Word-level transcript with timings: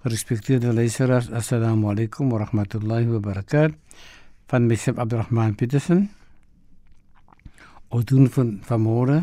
Gerespecteerde 0.00 0.72
luisteraars, 0.72 1.26
assalamu 1.30 1.90
alaykum 1.90 2.30
wa 2.30 2.38
rahmatullahi 2.38 3.06
wa 3.06 3.18
barakatuh. 3.20 3.76
Van 4.48 4.66
myself 4.66 4.96
Abdurrahman 4.98 5.54
Petersen. 5.54 6.08
Doen 8.04 8.30
van 8.30 8.62
vanmôre 8.64 9.18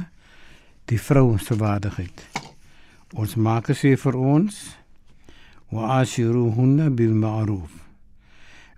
die 0.85 0.99
vrou 1.02 1.40
se 1.41 1.58
waardigheid. 1.58 2.21
Ons 3.18 3.34
maak 3.41 3.71
sê 3.73 3.95
vir 3.98 4.20
ons 4.21 4.59
wa 5.73 5.98
ashiruhunna 5.98 6.91
bil 6.94 7.18
ma'ruf. 7.18 7.73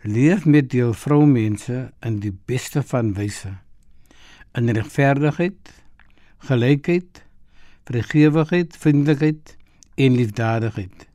Leef 0.07 0.48
met 0.48 0.71
jou 0.71 0.93
vroumense 0.95 1.81
in 1.99 2.21
die 2.23 2.31
beste 2.31 2.79
van 2.93 3.12
wyse. 3.20 3.52
In 4.55 4.71
regverdigheid, 4.71 5.76
gelykheid, 6.48 7.26
vergewigheid, 7.91 8.79
vriendelikheid 8.88 9.57
en 9.99 10.16
liefdadigheid. 10.16 11.09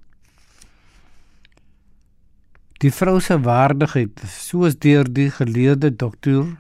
Die 2.85 2.93
vrou 2.93 3.17
se 3.17 3.39
waardigheid, 3.41 4.21
soos 4.29 4.75
deur 4.77 5.09
die 5.09 5.31
geleerde 5.33 5.89
dokter 5.89 6.51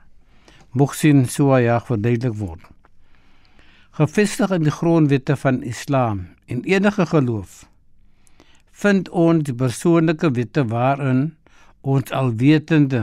Mohsin 0.72 1.27
Suayag 1.28 1.84
verduidelik 1.91 2.39
word. 2.39 2.62
Gefestig 3.98 4.55
in 4.56 4.64
die 4.64 4.72
grondwette 4.72 5.36
van 5.36 5.58
Islam 5.69 6.22
en 6.48 6.62
enige 6.64 7.05
geloof, 7.11 7.67
vind 8.72 9.11
ons 9.12 9.45
die 9.45 9.56
persoonlike 9.64 10.30
wette 10.39 10.64
waarin 10.72 11.20
ons 11.83 12.08
alwetende 12.08 13.02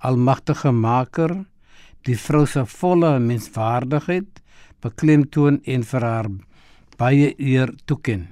almagtige 0.00 0.72
maker 0.72 1.42
die 2.08 2.16
vrou 2.16 2.46
se 2.48 2.64
volle 2.78 3.18
menswaardigheid 3.20 4.40
beklemtoon 4.80 5.60
en 5.76 5.84
vir 5.92 6.08
haar 6.08 6.32
baie 6.96 7.34
eer 7.36 7.76
toeken. 7.84 8.30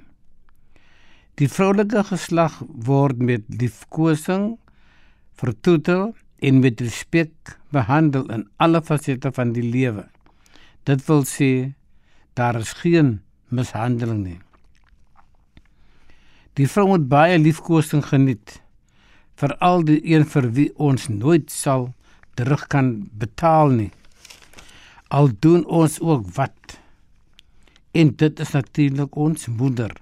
Die 1.41 1.49
vroulike 1.49 2.03
geslag 2.05 2.59
word 2.85 3.17
met 3.17 3.45
liefkosing 3.49 4.51
vertoetel 5.41 6.11
en 6.45 6.59
met 6.61 6.81
respek 6.81 7.55
behandel 7.73 8.27
in 8.35 8.43
alle 8.61 8.83
fasette 8.85 9.31
van 9.33 9.55
die 9.55 9.65
lewe. 9.65 10.05
Dit 10.85 11.01
wil 11.07 11.23
sê 11.25 11.73
daar 12.37 12.59
is 12.59 12.75
geen 12.83 13.15
mishandeling 13.49 14.21
nie. 14.27 14.39
Die 16.53 16.69
vrou 16.69 16.85
moet 16.91 17.09
baie 17.09 17.39
liefkosing 17.41 18.05
geniet, 18.05 18.59
veral 19.41 19.81
die 19.89 19.97
een 20.05 20.27
vir 20.29 20.51
wie 20.53 20.69
ons 20.77 21.09
nooit 21.09 21.49
sal 21.49 21.89
terug 22.37 22.67
kan 22.69 22.93
betaal 23.17 23.73
nie. 23.73 23.89
Al 25.09 25.33
doen 25.41 25.65
ons 25.65 25.97
ook 26.01 26.29
wat. 26.37 26.77
En 27.93 28.13
dit 28.21 28.39
is 28.39 28.53
natuurlik 28.53 29.17
ons 29.17 29.49
moeder. 29.49 29.93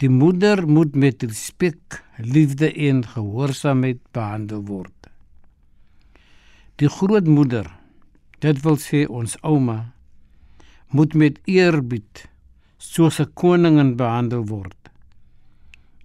Die 0.00 0.08
moeder 0.08 0.62
moet 0.64 0.94
met 0.96 1.22
respek, 1.22 2.00
liefde 2.16 2.72
en 2.72 3.02
gehoorsaamheid 3.04 3.98
behandel 4.16 4.62
word. 4.64 5.08
Die 6.80 6.88
grootmoeder, 6.88 7.66
dit 8.40 8.62
wil 8.64 8.78
sê 8.80 9.02
ons 9.04 9.34
ouma, 9.44 9.92
moet 10.88 11.12
met 11.12 11.36
eerbied 11.44 12.22
soos 12.78 13.20
'n 13.20 13.28
koningin 13.34 13.96
behandel 13.96 14.46
word. 14.48 14.88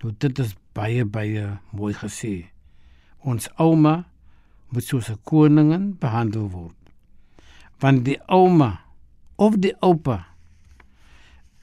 Nou 0.03 0.11
dit 0.19 0.39
is 0.39 0.51
baie 0.73 1.05
baie 1.05 1.59
mooi 1.71 1.93
gesê. 1.93 2.51
Ons 3.23 3.47
ouma 3.55 4.05
moet 4.69 4.83
soos 4.83 5.09
'n 5.09 5.19
koningin 5.23 5.95
behandel 5.99 6.49
word. 6.51 6.81
Want 7.79 8.05
die 8.05 8.19
ouma 8.27 8.81
of 9.35 9.55
die 9.57 9.75
oupa 9.79 10.27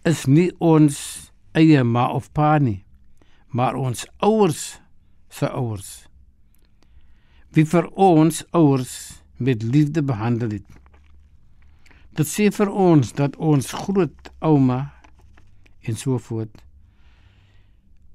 is 0.05 0.27
nie 0.27 0.51
ons 0.59 1.32
eie 1.59 1.83
ma 1.85 2.09
of 2.13 2.31
pa 2.33 2.59
nie, 2.59 2.85
maar 3.49 3.75
ons 3.75 4.07
ouers 4.19 4.81
se 5.29 5.49
ouers. 5.49 5.93
Wie 7.53 7.67
vir 7.69 7.89
ons 7.93 8.43
ouers 8.57 8.95
met 9.37 9.63
liefde 9.63 10.03
behandel 10.03 10.59
het. 10.59 10.69
Dit 12.17 12.29
sê 12.29 12.51
vir 12.53 12.71
ons 12.71 13.13
dat 13.17 13.37
ons 13.37 13.73
groot 13.85 14.33
ouma 14.41 14.83
en 15.83 15.97
so 15.97 16.19
voort 16.19 16.63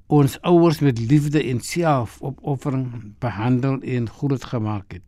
ons 0.07 0.37
ouers 0.47 0.79
met 0.79 0.99
liefde 0.99 1.43
en 1.43 1.59
selfopoffering 1.59 3.13
behandel 3.19 3.81
en 3.81 4.09
groot 4.09 4.43
gemaak 4.43 4.93
het. 4.93 5.03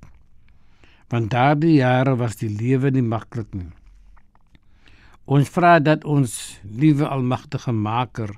Want 1.07 1.31
daardie 1.31 1.79
jare 1.79 2.15
was 2.19 2.35
die 2.35 2.51
lewe 2.51 2.91
nie 2.91 3.03
maklik 3.03 3.53
nie. 3.55 3.71
Ons 5.29 5.51
vra 5.53 5.75
dat 5.77 6.07
ons 6.09 6.31
liewe 6.81 7.05
almagtige 7.05 7.69
Maker 7.69 8.31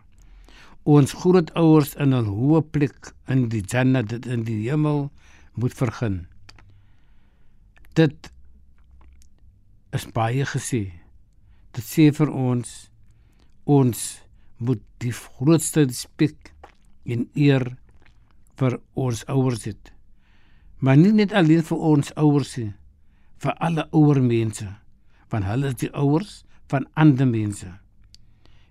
ons 0.84 1.14
grootouers 1.22 1.94
in 2.04 2.12
'n 2.18 2.28
hoë 2.28 2.62
plek 2.76 3.14
in 3.28 3.48
die 3.54 3.62
Jannah 3.64 4.04
dit 4.04 4.26
in 4.26 4.44
die 4.44 4.68
hemel 4.68 5.10
moet 5.56 5.74
vergun. 5.74 6.28
Dit 7.94 8.32
is 9.94 10.06
baie 10.12 10.44
gesê. 10.46 10.92
Dit 11.72 11.86
sê 11.86 12.12
vir 12.12 12.30
ons 12.30 12.92
ons 13.66 14.22
moet 14.58 14.84
die 15.00 15.14
grootste 15.14 15.88
respek 15.88 16.52
en 17.06 17.30
eer 17.36 17.78
vir 18.60 18.80
ons 18.96 19.24
ouers 19.28 19.64
hê. 19.66 19.76
Maar 20.80 20.98
nie 20.98 21.12
net 21.12 21.32
alleen 21.32 21.64
vir 21.64 21.78
ons 21.78 22.12
ouers 22.18 22.58
nie, 22.58 22.74
vir 23.38 23.54
alle 23.60 23.88
ouer 23.92 24.22
mense, 24.22 24.68
want 25.30 25.46
hulle 25.46 25.68
is 25.68 25.76
die 25.76 25.94
ouers 25.94 26.44
van 26.72 26.88
ander 26.94 27.28
mense. 27.28 27.68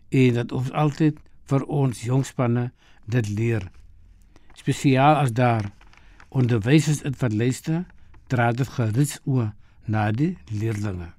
En 0.09 0.35
dat 0.35 0.53
ons 0.53 0.73
altyd 0.73 1.21
vir 1.51 1.67
ons 1.67 2.03
jongspanne 2.07 2.71
dit 3.11 3.29
leer. 3.37 3.67
Spesiaal 4.59 5.21
as 5.21 5.33
daar 5.37 5.71
onderwysers 6.29 7.03
in 7.07 7.17
verluister, 7.19 7.85
dra 8.31 8.51
dit 8.55 8.69
gerus 8.77 9.19
oor 9.25 9.51
na 9.91 10.11
die 10.15 10.37
leerlinge. 10.51 11.11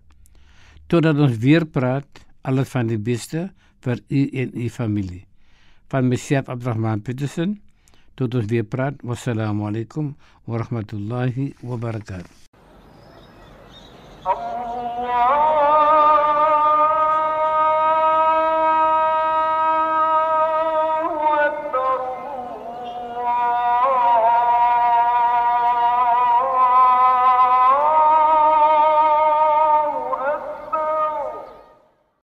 Totdat 0.87 1.19
ons 1.19 1.37
weer 1.43 1.65
praat, 1.67 2.23
alles 2.47 2.71
van 2.71 2.87
die 2.89 2.99
beste 2.99 3.49
vir 3.85 3.99
u 4.09 4.21
en 4.43 4.55
u 4.55 4.69
familie. 4.69 5.25
Van 5.91 6.07
myself 6.07 6.49
Abdurrahman 6.49 7.03
Petersen 7.03 7.59
tot 8.15 8.35
ons 8.35 8.47
weer 8.51 8.67
praat. 8.67 8.99
Wassalamu 9.03 9.67
alaikum 9.69 10.15
wa 10.47 10.63
rahmatullahi 10.63 11.51
wa 11.61 11.77
barakatuh. 11.77 12.39
Allah 14.21 15.50